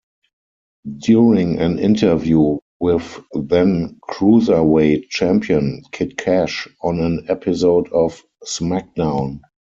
[0.97, 9.41] During an interview with then Cruiserweight Champion Kid Kash on an episode of SmackDown!